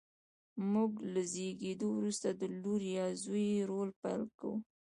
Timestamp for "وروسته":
1.97-2.29